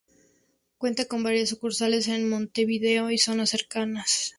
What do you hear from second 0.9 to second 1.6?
con varias